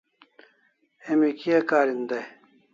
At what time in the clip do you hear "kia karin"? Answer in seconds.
1.39-2.01